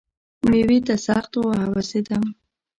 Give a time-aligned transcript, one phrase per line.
[0.49, 2.23] مېوې ته سخت وهوسېدم.